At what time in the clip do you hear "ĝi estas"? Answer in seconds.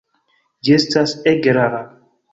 0.69-1.13